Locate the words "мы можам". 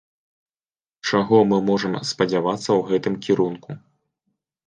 1.49-1.93